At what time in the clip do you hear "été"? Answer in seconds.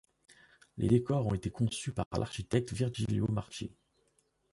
1.35-1.51